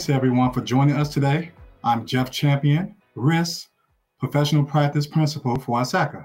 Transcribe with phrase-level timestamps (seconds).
[0.00, 1.50] Thanks everyone for joining us today.
[1.84, 3.68] I'm Jeff Champion, risk
[4.18, 6.24] professional practice principal for ISACA.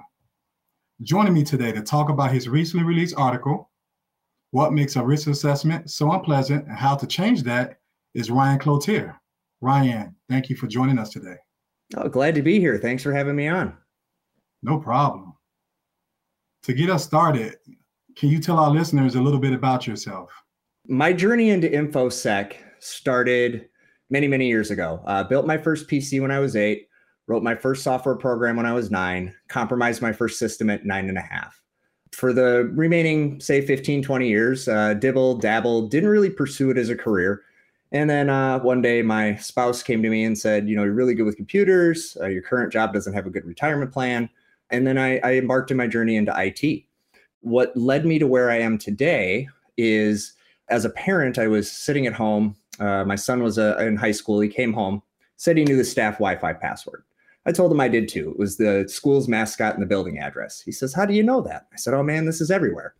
[1.02, 3.70] Joining me today to talk about his recently released article,
[4.52, 7.80] What Makes a Risk Assessment So Unpleasant and How to Change That,
[8.13, 9.17] is Ryan Cloutier.
[9.60, 11.35] Ryan, thank you for joining us today.
[11.98, 12.78] Oh, glad to be here.
[12.78, 13.76] Thanks for having me on.
[14.63, 15.34] No problem.
[16.63, 17.57] To get us started,
[18.16, 20.31] can you tell our listeners a little bit about yourself?
[20.88, 23.67] My journey into InfoSec started
[24.09, 25.02] many, many years ago.
[25.05, 26.88] Uh, built my first PC when I was eight,
[27.27, 31.09] wrote my first software program when I was nine, compromised my first system at nine
[31.09, 31.61] and a half.
[32.11, 36.89] For the remaining, say, 15, 20 years, uh, dibble, dabble, didn't really pursue it as
[36.89, 37.41] a career.
[37.91, 40.94] And then uh, one day, my spouse came to me and said, You know, you're
[40.94, 42.17] really good with computers.
[42.20, 44.30] Uh, your current job doesn't have a good retirement plan.
[44.70, 46.83] And then I, I embarked in my journey into IT.
[47.41, 49.47] What led me to where I am today
[49.78, 50.33] is
[50.69, 52.56] as a parent, I was sitting at home.
[52.80, 54.40] Uh, my son was uh, in high school.
[54.40, 55.02] He came home,
[55.38, 57.04] said he knew the staff Wi Fi password.
[57.45, 58.31] I told him I did too.
[58.31, 60.62] It was the school's mascot and the building address.
[60.62, 61.68] He says, How do you know that?
[61.72, 62.96] I said, Oh man, this is everywhere.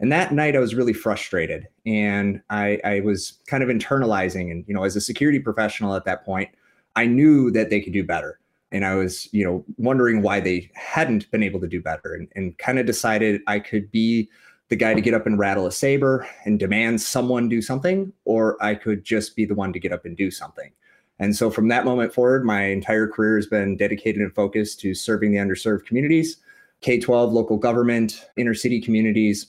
[0.00, 4.50] And that night I was really frustrated and I, I was kind of internalizing.
[4.50, 6.50] And, you know, as a security professional at that point,
[6.94, 8.38] I knew that they could do better.
[8.70, 12.28] And I was, you know, wondering why they hadn't been able to do better and,
[12.36, 14.28] and kind of decided I could be
[14.68, 18.62] the guy to get up and rattle a saber and demand someone do something, or
[18.62, 20.72] I could just be the one to get up and do something.
[21.18, 24.94] And so from that moment forward, my entire career has been dedicated and focused to
[24.94, 26.36] serving the underserved communities,
[26.80, 29.46] K 12, local government, inner city communities,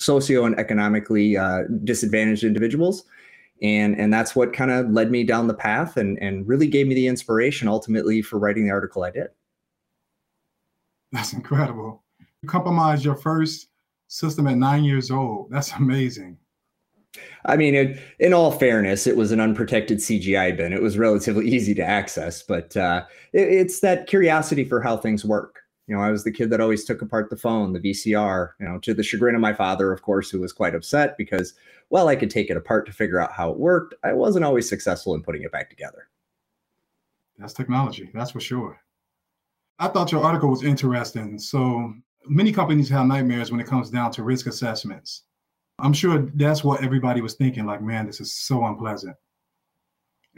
[0.00, 3.04] socio and economically uh, disadvantaged individuals.
[3.62, 6.86] And, and that's what kind of led me down the path and, and really gave
[6.86, 9.28] me the inspiration ultimately for writing the article I did.
[11.10, 12.04] That's incredible.
[12.42, 13.67] You compromised your first
[14.08, 15.50] system at nine years old.
[15.50, 16.38] That's amazing.
[17.46, 20.72] I mean, it, in all fairness, it was an unprotected CGI bin.
[20.72, 25.24] It was relatively easy to access, but uh, it, it's that curiosity for how things
[25.24, 25.60] work.
[25.86, 28.68] You know, I was the kid that always took apart the phone, the VCR, you
[28.68, 31.54] know, to the chagrin of my father, of course, who was quite upset because,
[31.88, 33.94] well, I could take it apart to figure out how it worked.
[34.04, 36.08] I wasn't always successful in putting it back together.
[37.38, 38.78] That's technology, that's for sure.
[39.78, 41.38] I thought your article was interesting.
[41.38, 41.94] So
[42.28, 45.22] many companies have nightmares when it comes down to risk assessments.
[45.78, 49.16] I'm sure that's what everybody was thinking like, man, this is so unpleasant.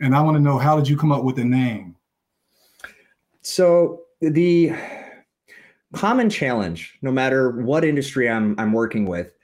[0.01, 1.97] And I want to know how did you come up with the name?
[3.43, 4.73] So the
[5.95, 9.35] common challenge, no matter what industry I'm I'm working with,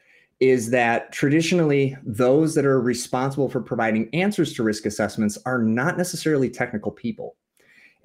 [0.41, 5.97] is that traditionally those that are responsible for providing answers to risk assessments are not
[5.97, 7.37] necessarily technical people.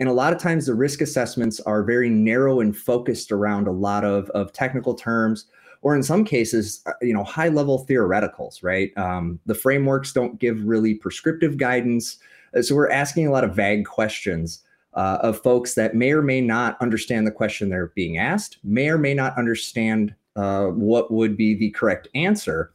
[0.01, 3.71] And a lot of times the risk assessments are very narrow and focused around a
[3.71, 5.45] lot of, of technical terms,
[5.83, 8.91] or in some cases, uh, you know, high level theoreticals, right?
[8.97, 12.17] Um, the frameworks don't give really prescriptive guidance.
[12.57, 14.63] Uh, so we're asking a lot of vague questions
[14.95, 18.89] uh, of folks that may or may not understand the question they're being asked, may
[18.89, 22.73] or may not understand uh, what would be the correct answer.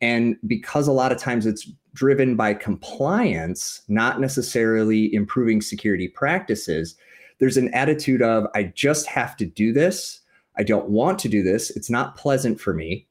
[0.00, 6.94] And because a lot of times it's driven by compliance, not necessarily improving security practices,
[7.38, 10.20] there's an attitude of, I just have to do this.
[10.56, 11.70] I don't want to do this.
[11.70, 13.06] It's not pleasant for me.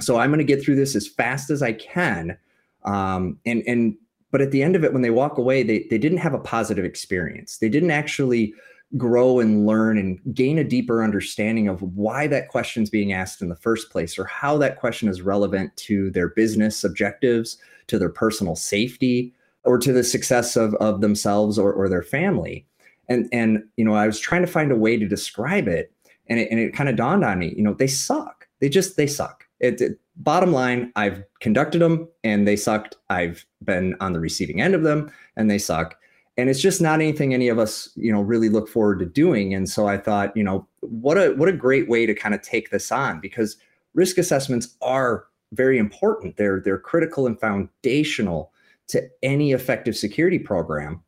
[0.00, 2.36] So I'm going to get through this as fast as I can.
[2.84, 3.96] Um, and, and,
[4.30, 6.38] but at the end of it, when they walk away, they, they didn't have a
[6.38, 7.58] positive experience.
[7.58, 8.54] They didn't actually
[8.96, 13.40] grow and learn and gain a deeper understanding of why that question is being asked
[13.40, 17.56] in the first place or how that question is relevant to their business objectives,
[17.86, 19.32] to their personal safety,
[19.64, 22.66] or to the success of, of themselves or, or their family.
[23.08, 25.92] And, and, you know, I was trying to find a way to describe it
[26.28, 28.48] and it, and it kind of dawned on me, you know, they suck.
[28.60, 29.44] They just, they suck.
[29.58, 32.96] It, it, bottom line, I've conducted them and they sucked.
[33.08, 35.96] I've been on the receiving end of them and they suck
[36.36, 39.54] and it's just not anything any of us you know really look forward to doing.
[39.54, 42.42] And so i thought you know what a what a great way to kind of
[42.42, 43.56] take this on because
[43.94, 46.36] risk assessments are very important.
[46.36, 48.52] They're they're critical and foundational
[48.88, 51.02] to any effective security program.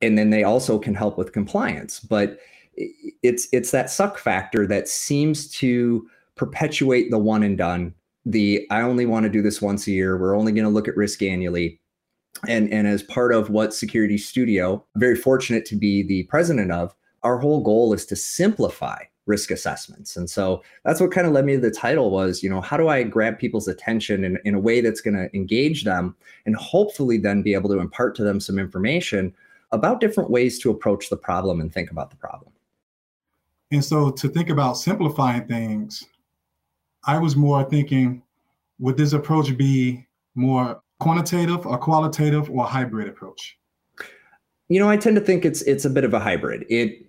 [0.00, 2.00] And then they also can help with compliance.
[2.00, 2.38] But
[2.76, 7.94] it's it's that suck factor that seems to perpetuate the one and done.
[8.24, 10.16] The i only want to do this once a year.
[10.16, 11.80] We're only going to look at risk annually
[12.46, 16.94] and and as part of what security studio very fortunate to be the president of
[17.22, 20.16] our whole goal is to simplify risk assessments.
[20.16, 22.76] And so that's what kind of led me to the title was you know how
[22.76, 26.56] do i grab people's attention in, in a way that's going to engage them and
[26.56, 29.32] hopefully then be able to impart to them some information
[29.70, 32.50] about different ways to approach the problem and think about the problem.
[33.70, 36.04] And so to think about simplifying things
[37.06, 38.22] i was more thinking
[38.80, 43.58] would this approach be more quantitative or qualitative or hybrid approach?
[44.68, 46.66] You know, I tend to think it's it's a bit of a hybrid.
[46.68, 47.06] It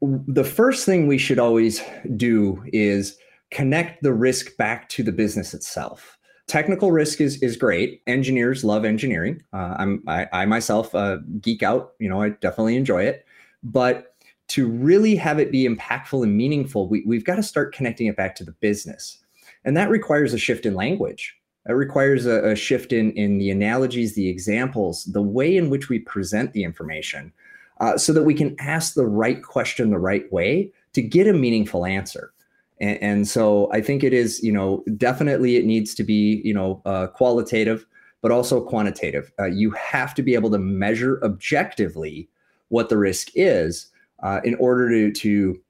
[0.00, 1.82] the first thing we should always
[2.16, 3.16] do is
[3.50, 6.18] connect the risk back to the business itself.
[6.48, 8.02] Technical risk is is great.
[8.06, 9.42] Engineers love engineering.
[9.52, 11.92] Uh, I'm I, I myself uh, geek out.
[11.98, 13.24] You know, I definitely enjoy it.
[13.62, 14.14] But
[14.48, 18.16] to really have it be impactful and meaningful, we, we've got to start connecting it
[18.16, 19.18] back to the business,
[19.64, 21.35] and that requires a shift in language.
[21.68, 25.88] It requires a, a shift in in the analogies, the examples, the way in which
[25.88, 27.32] we present the information,
[27.80, 31.32] uh, so that we can ask the right question the right way to get a
[31.32, 32.32] meaningful answer.
[32.80, 36.52] And, and, so I think it is, you know, definitely it needs to be, you
[36.52, 37.86] know, uh, qualitative,
[38.20, 39.32] but also quantitative.
[39.38, 42.28] Uh, you have to be able to measure objectively
[42.68, 43.88] what the risk is
[44.22, 45.60] uh, in order to, to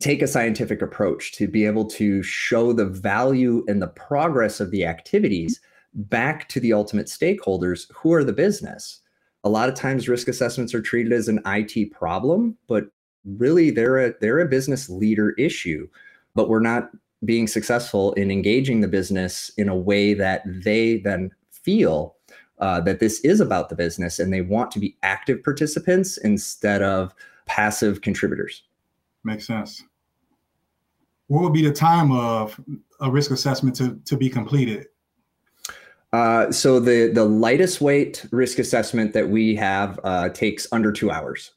[0.00, 4.70] take a scientific approach, to be able to show the value and the progress of
[4.70, 5.60] the activities
[5.94, 9.00] back to the ultimate stakeholders who are the business.
[9.44, 12.86] A lot of times risk assessments are treated as an IT problem, but
[13.24, 15.88] really they're a they're a business leader issue
[16.36, 16.90] but we're not
[17.24, 22.14] being successful in engaging the business in a way that they then feel
[22.60, 26.82] uh, that this is about the business and they want to be active participants instead
[26.82, 27.12] of
[27.46, 28.62] passive contributors.
[29.26, 29.82] Makes sense.
[31.26, 32.60] What would be the time of
[33.00, 34.86] a risk assessment to, to be completed?
[36.12, 41.10] Uh, so the the lightest weight risk assessment that we have uh, takes under two
[41.10, 41.54] hours,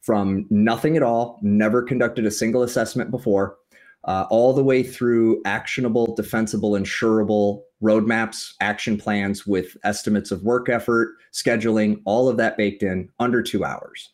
[0.00, 3.56] from nothing at all, never conducted a single assessment before,
[4.02, 10.68] uh, all the way through actionable, defensible, insurable roadmaps, action plans with estimates of work
[10.68, 14.10] effort, scheduling, all of that baked in under two hours.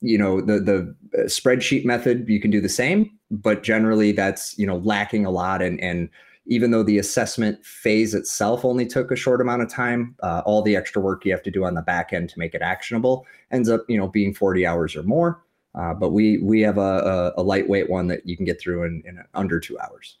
[0.00, 4.58] You know, the the uh, spreadsheet method, you can do the same, but generally that's
[4.58, 5.62] you know lacking a lot.
[5.62, 6.08] And and
[6.46, 10.62] even though the assessment phase itself only took a short amount of time, uh, all
[10.62, 13.26] the extra work you have to do on the back end to make it actionable
[13.50, 15.42] ends up you know being 40 hours or more.
[15.74, 18.82] Uh, but we we have a, a, a, lightweight one that you can get through
[18.82, 20.18] in, in under two hours.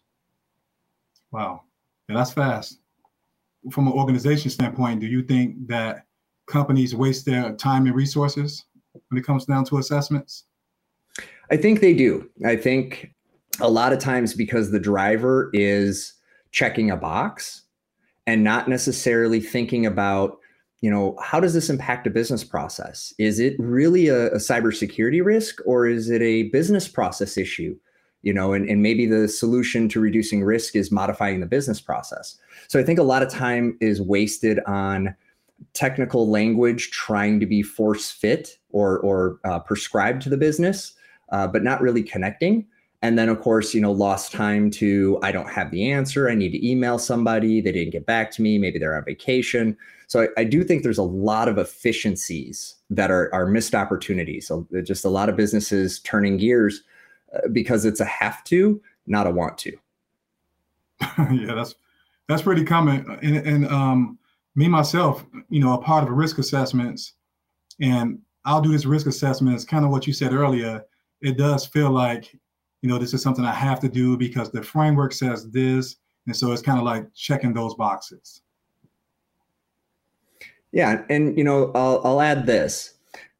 [1.32, 1.62] Wow,
[2.08, 2.78] yeah, that's fast.
[3.70, 6.06] From an organization standpoint, do you think that
[6.46, 8.64] companies waste their time and resources
[9.10, 10.44] when it comes down to assessments?
[11.50, 12.28] I think they do.
[12.44, 13.12] I think
[13.60, 16.14] a lot of times because the driver is
[16.52, 17.62] checking a box
[18.26, 20.38] and not necessarily thinking about
[20.80, 23.12] you know, how does this impact a business process?
[23.18, 27.76] Is it really a, a cybersecurity risk or is it a business process issue?
[28.22, 32.36] You know, and, and maybe the solution to reducing risk is modifying the business process.
[32.68, 35.14] So I think a lot of time is wasted on
[35.72, 40.94] technical language trying to be force fit or or uh, prescribed to the business,
[41.30, 42.66] uh, but not really connecting.
[43.02, 46.28] And then, of course, you know, lost time to I don't have the answer.
[46.28, 47.60] I need to email somebody.
[47.60, 48.58] They didn't get back to me.
[48.58, 49.76] Maybe they're on vacation.
[50.06, 54.48] So I, I do think there's a lot of efficiencies that are, are missed opportunities.
[54.48, 56.82] So just a lot of businesses turning gears
[57.34, 59.72] uh, because it's a have to, not a want to.
[61.32, 61.74] yeah, that's
[62.28, 63.18] that's pretty common.
[63.22, 64.18] And, and um,
[64.54, 67.14] me myself, you know, a part of risk assessments,
[67.80, 69.54] and I'll do this risk assessment.
[69.54, 70.82] It's kind of what you said earlier.
[71.20, 72.32] It does feel like,
[72.82, 76.36] you know, this is something I have to do because the framework says this, and
[76.36, 78.42] so it's kind of like checking those boxes.
[80.72, 82.94] Yeah, and you know, I'll, I'll add this: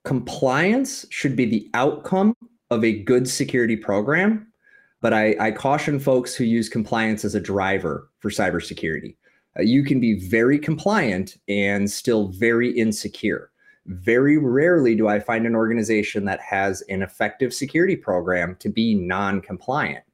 [0.05, 2.37] compliance should be the outcome
[2.71, 4.53] of a good security program,
[5.01, 9.17] but I, I caution folks who use compliance as a driver for cybersecurity.
[9.59, 13.51] Uh, you can be very compliant and still very insecure.
[13.87, 18.95] Very rarely do I find an organization that has an effective security program to be
[18.95, 20.05] non-compliant.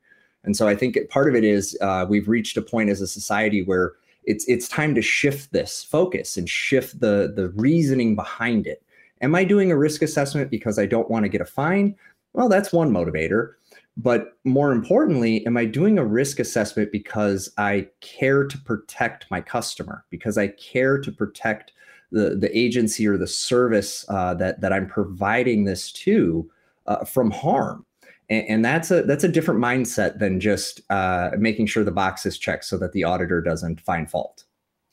[0.45, 3.07] And so I think part of it is uh, we've reached a point as a
[3.07, 3.95] society where
[4.26, 8.83] it's it's time to shift this focus and shift the the reasoning behind it
[9.23, 11.95] am i doing a risk assessment because i don't want to get a fine
[12.33, 13.52] well that's one motivator
[13.97, 19.41] but more importantly am i doing a risk assessment because i care to protect my
[19.41, 21.73] customer because i care to protect
[22.12, 26.50] the the agency or the service uh, that that i'm providing this to
[26.87, 27.87] uh, from harm
[28.29, 32.26] and, and, that's a that's a different mindset than just uh, making sure the box
[32.26, 34.45] is checked so that the auditor doesn't find fault.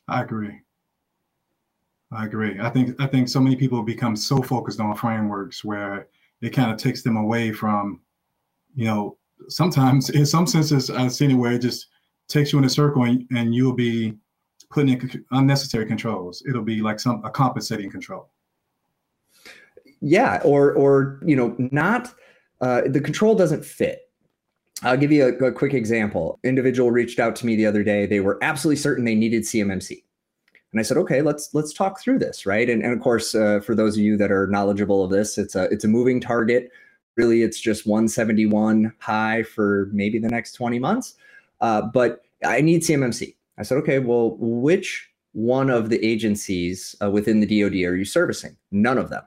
[0.07, 0.59] I agree.
[2.11, 2.59] I agree.
[2.59, 6.07] I think I think so many people become so focused on frameworks where
[6.41, 8.01] it kind of takes them away from,
[8.75, 9.17] you know,
[9.49, 11.87] sometimes in some senses I've seen it where it just
[12.27, 14.13] takes you in a circle and, and you'll be
[14.69, 16.43] putting in unnecessary controls.
[16.47, 18.29] It'll be like some a compensating control.
[20.01, 22.13] Yeah, or or you know, not
[22.61, 24.09] uh, the control doesn't fit.
[24.81, 26.39] I'll give you a, a, quick example.
[26.43, 28.05] Individual reached out to me the other day.
[28.05, 30.03] They were absolutely certain they needed CMMC.
[30.73, 32.69] And I said, okay, let's let's talk through this, right?
[32.69, 35.55] And, and of course, uh, for those of you that are knowledgeable of this, it's
[35.55, 36.71] a it's a moving target.
[37.15, 41.15] Really, it's just 171 high for maybe the next 20 months.
[41.61, 43.35] Uh, but I need CMMC.
[43.57, 48.05] I said, okay, well, which one of the agencies uh, within the DoD are you
[48.05, 48.55] servicing?
[48.71, 49.23] None of them.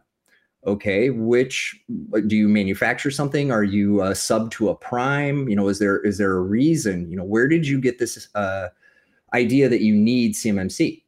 [0.66, 1.80] Okay, which
[2.26, 3.52] do you manufacture something?
[3.52, 5.48] Are you a sub to a prime?
[5.48, 7.08] You know, is there is there a reason?
[7.08, 8.68] You know, where did you get this uh,
[9.32, 11.04] idea that you need CMMC?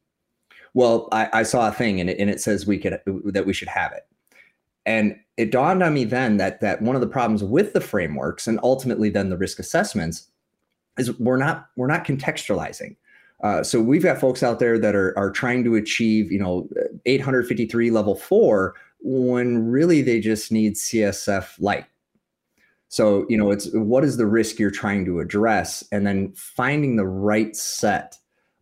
[0.73, 3.51] Well, I, I saw a thing and it, and it says we could that we
[3.51, 4.07] should have it,
[4.85, 8.45] and it dawned on me then that that one of the problems with the frameworks
[8.45, 10.27] and ultimately then the risk assessments
[10.97, 12.97] is we're not we're not contextualizing.
[13.41, 16.67] Uh, so we've got folks out there that are are trying to achieve you know
[17.05, 21.85] 853 level four when really they just need CSF light.
[22.89, 26.97] So you know it's what is the risk you're trying to address, and then finding
[26.97, 28.17] the right set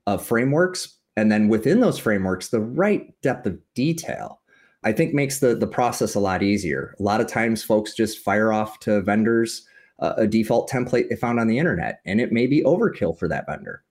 [0.05, 4.36] of frameworks, and then within those frameworks the right depth of detail.
[4.83, 6.95] I think makes the the process a lot easier.
[6.99, 9.67] A lot of times, folks just fire off to vendors
[9.99, 13.45] a default template they found on the internet, and it may be overkill for that
[13.47, 13.83] vendor.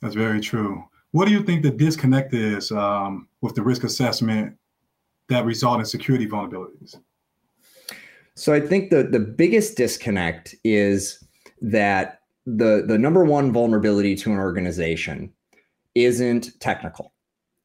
[0.00, 0.84] That's very true.
[1.10, 4.56] What do you think the disconnect is um, with the risk assessment
[5.28, 6.96] that result in security vulnerabilities?
[8.34, 11.22] So I think the the biggest disconnect is
[11.62, 15.32] that the the number one vulnerability to an organization
[15.94, 17.12] isn't technical;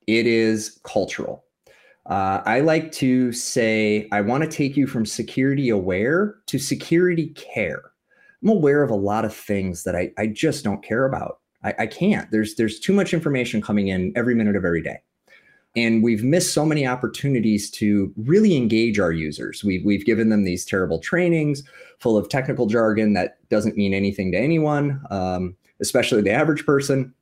[0.07, 1.43] it is cultural.
[2.09, 7.27] Uh, I like to say I want to take you from security aware to security
[7.29, 7.83] care.
[8.41, 11.39] I'm aware of a lot of things that I, I just don't care about.
[11.63, 12.29] I, I can't.
[12.31, 14.97] There's there's too much information coming in every minute of every day.
[15.75, 19.63] And we've missed so many opportunities to really engage our users.
[19.63, 21.61] We've, we've given them these terrible trainings
[21.99, 27.13] full of technical jargon that doesn't mean anything to anyone, um, especially the average person.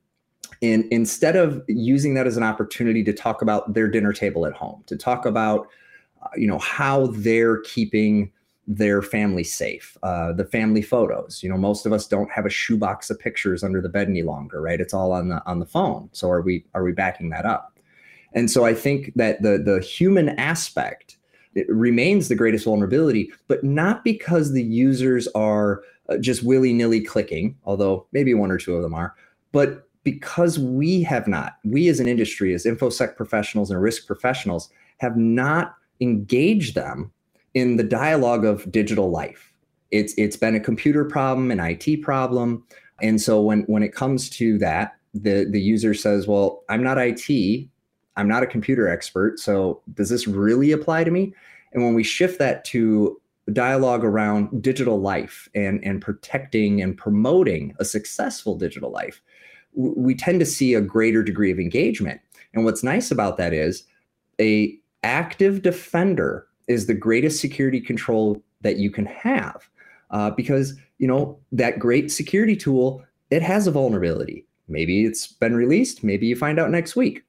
[0.62, 4.54] And instead of using that as an opportunity to talk about their dinner table at
[4.54, 5.68] home, to talk about,
[6.22, 8.32] uh, you know, how they're keeping
[8.66, 11.42] their family safe, uh, the family photos.
[11.42, 14.22] You know, most of us don't have a shoebox of pictures under the bed any
[14.22, 14.80] longer, right?
[14.80, 16.10] It's all on the on the phone.
[16.12, 17.78] So are we are we backing that up?
[18.34, 21.16] And so I think that the the human aspect
[21.68, 27.56] remains the greatest vulnerability, but not because the users are uh, just willy nilly clicking,
[27.64, 29.14] although maybe one or two of them are,
[29.50, 34.70] but because we have not, we as an industry, as InfoSec professionals and risk professionals,
[34.98, 37.10] have not engaged them
[37.54, 39.52] in the dialogue of digital life.
[39.90, 42.64] It's it's been a computer problem, an IT problem.
[43.00, 46.98] And so when when it comes to that, the the user says, "Well, I'm not
[46.98, 47.68] IT,
[48.16, 51.32] I'm not a computer expert, so does this really apply to me?"
[51.72, 53.20] And when we shift that to
[53.52, 59.22] dialogue around digital life and and protecting and promoting a successful digital life,
[59.78, 62.20] we tend to see a greater degree of engagement.
[62.52, 63.84] And what's nice about that is
[64.40, 69.68] a active defender is the greatest security control that you can have
[70.10, 74.44] uh, because you know that great security tool it has a vulnerability.
[74.66, 77.22] Maybe it's been released maybe you find out next week.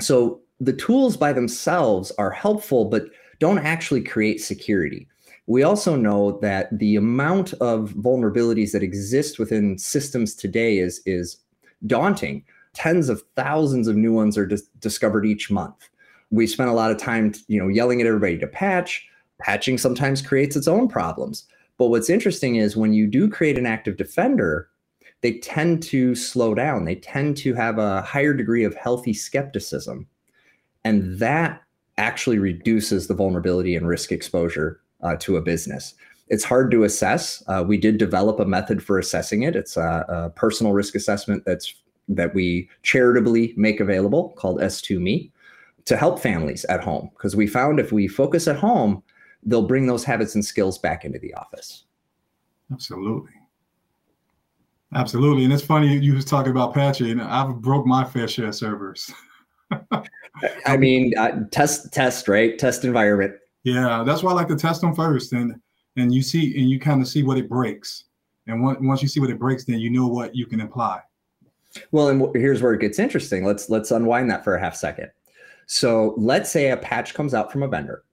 [0.00, 3.04] So the tools by themselves are helpful but
[3.40, 5.06] don't actually create security.
[5.46, 11.43] We also know that the amount of vulnerabilities that exist within systems today is is
[11.86, 12.44] daunting.
[12.74, 15.88] Tens of thousands of new ones are dis- discovered each month.
[16.30, 19.06] We spent a lot of time, you know, yelling at everybody to patch.
[19.38, 21.44] Patching sometimes creates its own problems.
[21.78, 24.68] But what's interesting is when you do create an active defender,
[25.22, 26.84] they tend to slow down.
[26.84, 30.06] They tend to have a higher degree of healthy skepticism.
[30.84, 31.62] And that
[31.96, 35.94] actually reduces the vulnerability and risk exposure uh, to a business.
[36.28, 37.42] It's hard to assess.
[37.46, 39.54] Uh, we did develop a method for assessing it.
[39.54, 41.74] It's a, a, personal risk assessment that's
[42.08, 45.30] that we charitably make available called S2Me
[45.86, 49.02] to help families at home because we found if we focus at home,
[49.42, 51.84] they'll bring those habits and skills back into the office.
[52.72, 53.32] Absolutely.
[54.94, 55.44] Absolutely.
[55.44, 57.20] And it's funny you was talking about patching.
[57.20, 59.12] I've broke my fair share of servers.
[60.66, 62.58] I mean, uh, test, test, right?
[62.58, 63.34] Test environment.
[63.64, 65.32] Yeah, that's why I like to test them first.
[65.32, 65.60] And
[65.96, 68.04] and you see and you kind of see what it breaks.
[68.46, 71.00] And once you see what it breaks then you know what you can apply.
[71.92, 73.44] Well and here's where it gets interesting.
[73.44, 75.10] Let's let's unwind that for a half second.
[75.66, 78.04] So let's say a patch comes out from a vendor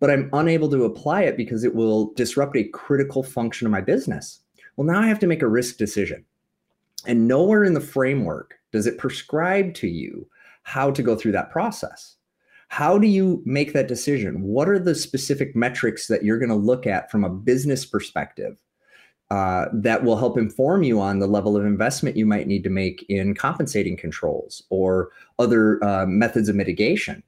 [0.00, 3.80] but i'm unable to apply it because it will disrupt a critical function of my
[3.80, 4.40] business.
[4.76, 6.24] Well now i have to make a risk decision.
[7.06, 10.28] And nowhere in the framework does it prescribe to you
[10.62, 12.16] how to go through that process
[12.68, 14.42] how do you make that decision?
[14.42, 18.58] What are the specific metrics that you're going to look at from a business perspective
[19.30, 22.70] uh, that will help inform you on the level of investment you might need to
[22.70, 27.22] make in compensating controls or other uh, methods of mitigation.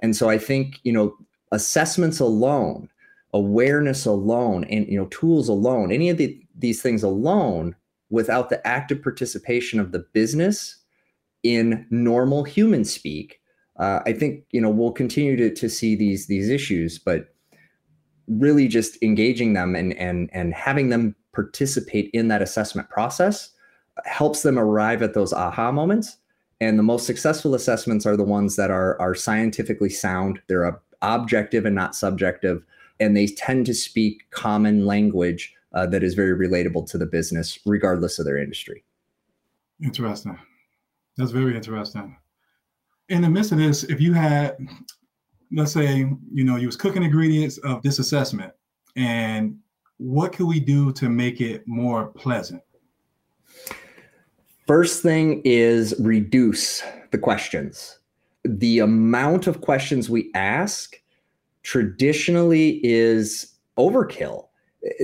[0.00, 1.16] And so I think you know
[1.52, 2.88] assessments alone,
[3.32, 7.76] awareness alone, and you know tools alone, any of the, these things alone,
[8.10, 10.78] without the active participation of the business
[11.44, 13.40] in normal human speak,
[13.78, 17.34] uh, I think you know we'll continue to to see these these issues, but
[18.28, 23.50] really just engaging them and and and having them participate in that assessment process
[24.04, 26.16] helps them arrive at those aha moments.
[26.60, 30.40] And the most successful assessments are the ones that are are scientifically sound.
[30.48, 32.64] They're objective and not subjective
[33.00, 37.58] and they tend to speak common language uh, that is very relatable to the business
[37.66, 38.84] regardless of their industry.
[39.82, 40.38] Interesting.
[41.16, 42.16] That's very interesting
[43.08, 44.56] in the midst of this if you had
[45.52, 48.52] let's say you know you was cooking ingredients of this assessment
[48.96, 49.56] and
[49.98, 52.62] what can we do to make it more pleasant?
[54.66, 57.98] First thing is reduce the questions.
[58.44, 60.96] The amount of questions we ask
[61.62, 64.48] traditionally is overkill.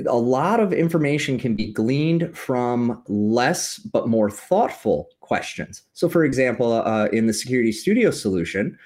[0.07, 5.83] A lot of information can be gleaned from less but more thoughtful questions.
[5.93, 8.77] So, for example, uh, in the Security Studio solution,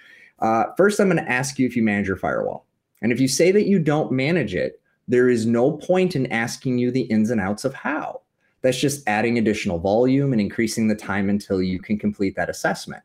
[0.40, 2.66] uh, first I'm going to ask you if you manage your firewall.
[3.00, 6.76] And if you say that you don't manage it, there is no point in asking
[6.76, 8.20] you the ins and outs of how.
[8.60, 13.02] That's just adding additional volume and increasing the time until you can complete that assessment.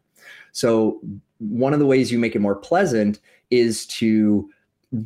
[0.52, 1.00] So,
[1.38, 4.50] one of the ways you make it more pleasant is to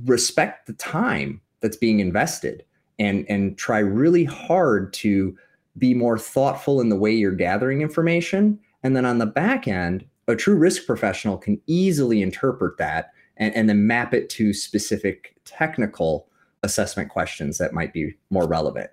[0.05, 2.65] respect the time that's being invested
[2.97, 5.37] and, and try really hard to
[5.77, 8.60] be more thoughtful in the way you're gathering information.
[8.84, 13.53] And then on the back end, a true risk professional can easily interpret that and,
[13.56, 16.27] and then map it to specific technical
[16.63, 18.89] assessment questions that might be more relevant.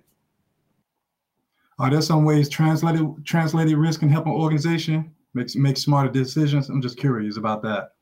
[1.79, 6.69] Are there some ways translated translated risk can help an organization make make smarter decisions?
[6.69, 7.93] I'm just curious about that.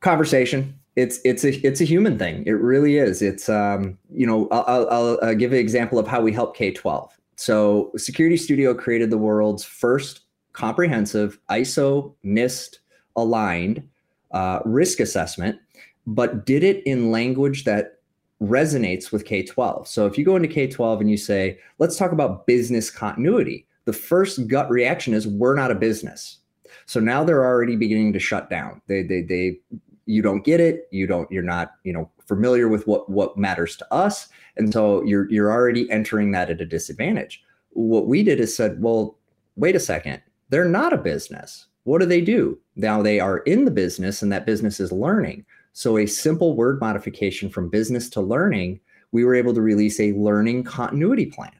[0.00, 0.78] Conversation.
[0.96, 2.44] It's it's a it's a human thing.
[2.46, 3.20] It really is.
[3.20, 7.10] It's um you know I'll, I'll, I'll give an example of how we help K12.
[7.36, 10.20] So Security Studio created the world's first
[10.52, 12.78] comprehensive ISO NIST
[13.16, 13.88] aligned
[14.30, 15.58] uh, risk assessment,
[16.06, 17.98] but did it in language that
[18.42, 19.86] resonates with K 12.
[19.88, 23.66] So if you go into K 12 and you say, let's talk about business continuity,
[23.84, 26.38] the first gut reaction is, we're not a business.
[26.86, 28.82] So now they're already beginning to shut down.
[28.86, 29.60] They, they, they,
[30.06, 30.88] you don't get it.
[30.90, 34.28] You don't, you're not, you know, familiar with what, what matters to us.
[34.56, 37.42] And so you're, you're already entering that at a disadvantage.
[37.70, 39.18] What we did is said, well,
[39.56, 41.66] wait a second, they're not a business.
[41.84, 42.58] What do they do?
[42.76, 45.44] Now they are in the business and that business is learning.
[45.72, 50.12] So, a simple word modification from business to learning, we were able to release a
[50.12, 51.50] learning continuity plan.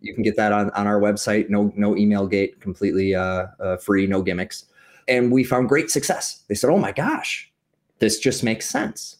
[0.00, 1.48] You can get that on, on our website.
[1.48, 4.66] No, no email gate, completely uh, uh, free, no gimmicks.
[5.08, 6.44] And we found great success.
[6.48, 7.50] They said, "Oh my gosh,
[7.98, 9.16] this just makes sense."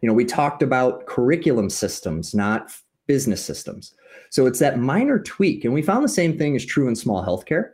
[0.00, 2.72] You know, we talked about curriculum systems, not
[3.06, 3.94] business systems.
[4.30, 7.24] So it's that minor tweak, and we found the same thing is true in small
[7.24, 7.70] healthcare,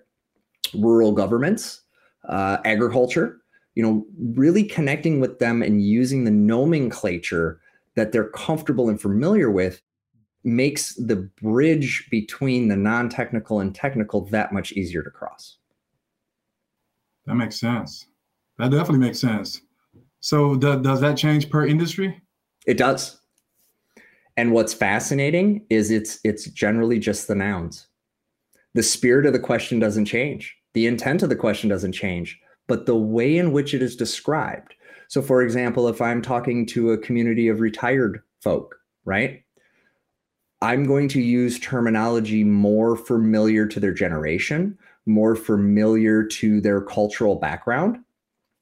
[0.74, 1.82] rural governments,
[2.28, 3.40] uh, agriculture
[3.76, 7.60] you know, really connecting with them and using the nomenclature
[7.94, 9.80] that they're comfortable and familiar with
[10.42, 15.58] makes the bridge between the non-technical and technical that much easier to cross.
[17.26, 18.06] That makes sense.
[18.58, 19.60] That definitely makes sense.
[20.26, 22.20] So th- does that change per industry?
[22.66, 23.20] It does.
[24.36, 27.86] And what's fascinating is it's it's generally just the nouns.
[28.74, 30.56] The spirit of the question doesn't change.
[30.74, 34.74] The intent of the question doesn't change but the way in which it is described.
[35.08, 39.42] So, for example, if I'm talking to a community of retired folk, right?
[40.62, 47.36] I'm going to use terminology more familiar to their generation, more familiar to their cultural
[47.36, 47.98] background.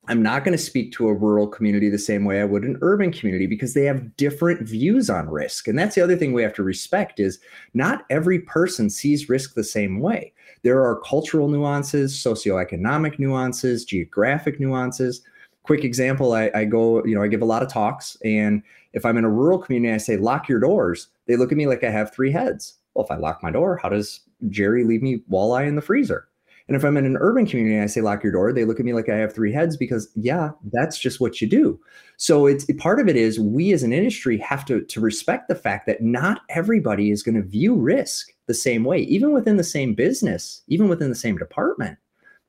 [0.06, 2.78] I'm not going to speak to a rural community the same way I would an
[2.82, 5.66] urban community because they have different views on risk.
[5.66, 7.38] And that's the other thing we have to respect is
[7.72, 10.34] not every person sees risk the same way.
[10.62, 15.22] There are cultural nuances, socioeconomic nuances, geographic nuances.
[15.62, 18.18] Quick example, I, I go, you know, I give a lot of talks.
[18.24, 18.62] And
[18.92, 21.08] if I'm in a rural community, I say, lock your doors.
[21.26, 22.74] They look at me like I have three heads.
[22.92, 26.28] Well, if I lock my door, how does Jerry leave me walleye in the freezer?
[26.66, 28.86] And if I'm in an urban community I say lock your door, they look at
[28.86, 31.78] me like I have three heads because yeah, that's just what you do.
[32.16, 35.54] So it's part of it is we as an industry have to to respect the
[35.54, 39.64] fact that not everybody is going to view risk the same way, even within the
[39.64, 41.98] same business, even within the same department.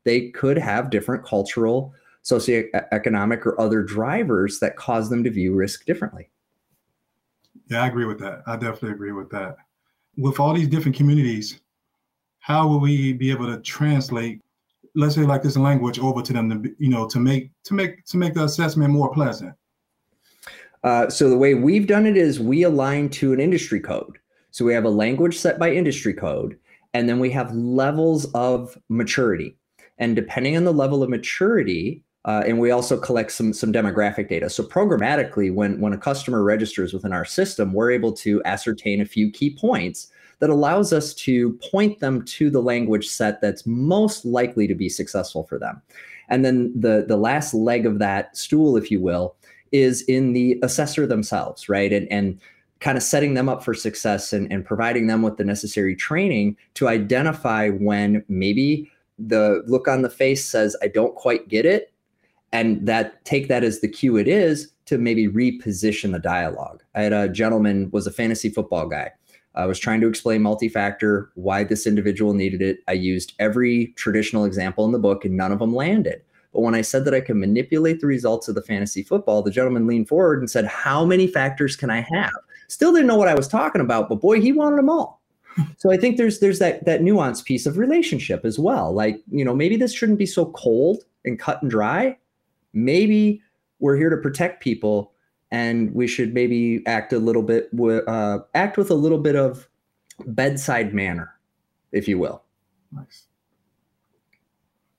[0.06, 5.86] They could have different cultural, socioeconomic, or other drivers that cause them to view risk
[5.86, 6.30] differently.
[7.70, 8.44] Yeah, I agree with that.
[8.46, 9.58] I definitely agree with that.
[10.18, 11.60] with all these different communities,
[12.46, 14.40] how will we be able to translate,
[14.94, 18.06] let's say like this language over to them to, you know, to make, to make,
[18.06, 19.56] to make the assessment more pleasant?
[20.84, 24.20] Uh, so the way we've done it is we align to an industry code.
[24.52, 26.56] So we have a language set by industry code,
[26.94, 29.58] and then we have levels of maturity.
[29.98, 34.30] And depending on the level of maturity, uh, and we also collect some some demographic
[34.30, 34.52] data.
[34.52, 39.06] So programmatically, when when a customer registers within our system, we're able to ascertain a
[39.06, 44.26] few key points that allows us to point them to the language set that's most
[44.26, 45.82] likely to be successful for them.
[46.30, 49.36] And then the the last leg of that stool, if you will,
[49.72, 51.92] is in the assessor themselves, right?
[51.92, 52.40] And and
[52.80, 56.58] kind of setting them up for success and, and providing them with the necessary training
[56.74, 61.94] to identify when maybe the look on the face says, I don't quite get it
[62.56, 66.84] and that take that as the cue it is to maybe reposition the dialogue.
[66.96, 69.12] I had a gentleman was a fantasy football guy.
[69.56, 72.80] I was trying to explain multi-factor, why this individual needed it.
[72.88, 76.22] I used every traditional example in the book and none of them landed.
[76.54, 79.52] But when I said that I could manipulate the results of the fantasy football, the
[79.52, 82.32] gentleman leaned forward and said, How many factors can I have?
[82.68, 85.22] Still didn't know what I was talking about, but boy, he wanted them all.
[85.78, 88.94] so I think there's there's that that nuance piece of relationship as well.
[88.94, 92.18] Like, you know, maybe this shouldn't be so cold and cut and dry
[92.76, 93.42] maybe
[93.80, 95.14] we're here to protect people
[95.52, 97.70] and we should maybe act a little bit
[98.08, 99.68] uh, act with a little bit of
[100.28, 101.34] bedside manner
[101.92, 102.44] if you will.
[102.92, 103.28] Nice.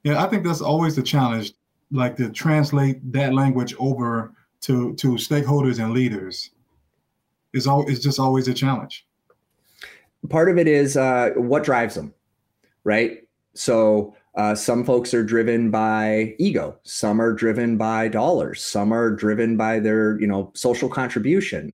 [0.02, 1.52] Yeah i think that's always the challenge
[1.90, 4.32] like to translate that language over
[4.62, 6.50] to to stakeholders and leaders.
[7.52, 9.06] Is all is just always a challenge.
[10.28, 12.12] Part of it is uh, what drives them
[12.86, 13.24] right?
[13.54, 16.78] So uh, some folks are driven by ego.
[16.82, 18.62] Some are driven by dollars.
[18.62, 21.72] Some are driven by their, you know, social contribution.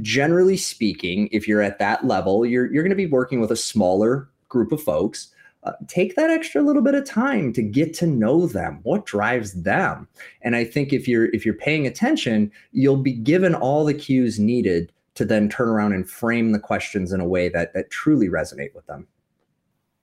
[0.00, 3.56] Generally speaking, if you're at that level, you're you're going to be working with a
[3.56, 5.34] smaller group of folks.
[5.64, 8.78] Uh, take that extra little bit of time to get to know them.
[8.84, 10.06] What drives them?
[10.42, 14.38] And I think if you're if you're paying attention, you'll be given all the cues
[14.38, 18.28] needed to then turn around and frame the questions in a way that that truly
[18.28, 19.08] resonate with them.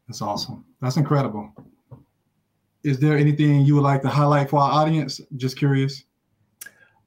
[0.09, 0.65] That's awesome.
[0.81, 1.53] That's incredible
[2.85, 5.19] is there anything you would like to highlight for our audience?
[5.37, 6.03] Just curious.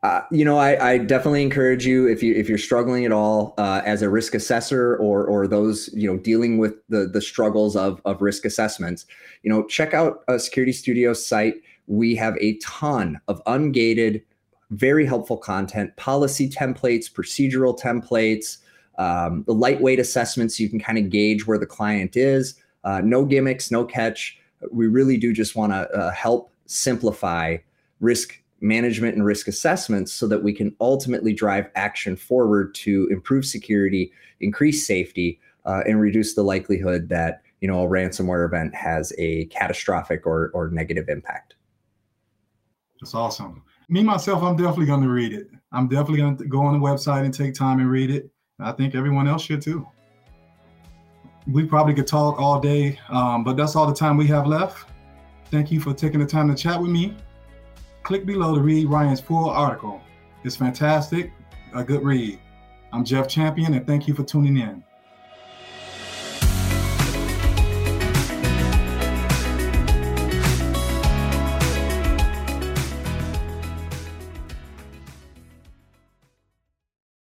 [0.02, 3.54] Uh, you know, I, I, definitely encourage you if you if you're struggling at all
[3.58, 7.74] uh, as a risk assessor or or those you know dealing with the the struggles
[7.74, 9.06] of of risk assessments.
[9.42, 11.54] You know, check out a Security Studio site.
[11.88, 14.22] We have a ton of ungated,
[14.70, 18.58] very helpful content, policy templates, procedural templates,
[18.98, 20.60] um, the lightweight assessments.
[20.60, 22.54] You can kind of gauge where the client is.
[22.84, 24.38] Uh, no gimmicks, no catch
[24.70, 27.56] we really do just want to uh, help simplify
[28.00, 33.44] risk management and risk assessments so that we can ultimately drive action forward to improve
[33.44, 39.12] security, increase safety, uh, and reduce the likelihood that you know a ransomware event has
[39.18, 41.54] a catastrophic or, or negative impact.
[43.00, 43.62] That's awesome.
[43.88, 45.48] Me myself, I'm definitely going to read it.
[45.72, 48.30] I'm definitely going to go on the website and take time and read it.
[48.60, 49.86] I think everyone else should too
[51.50, 54.86] we probably could talk all day, um, but that's all the time we have left.
[55.50, 57.16] Thank you for taking the time to chat with me.
[58.02, 60.00] Click below to read Ryan's full article.
[60.44, 61.32] It's fantastic,
[61.74, 62.38] a good read.
[62.92, 64.84] I'm Jeff Champion, and thank you for tuning in.